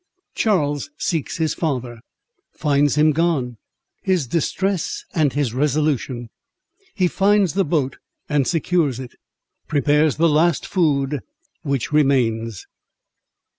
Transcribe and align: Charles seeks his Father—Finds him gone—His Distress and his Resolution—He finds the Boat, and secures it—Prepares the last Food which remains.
Charles 0.33 0.89
seeks 0.97 1.37
his 1.37 1.53
Father—Finds 1.53 2.95
him 2.95 3.11
gone—His 3.11 4.25
Distress 4.25 5.05
and 5.13 5.31
his 5.33 5.53
Resolution—He 5.53 7.07
finds 7.07 7.53
the 7.53 7.63
Boat, 7.63 7.97
and 8.27 8.47
secures 8.47 8.99
it—Prepares 8.99 10.15
the 10.15 10.27
last 10.27 10.65
Food 10.65 11.19
which 11.61 11.91
remains. 11.91 12.65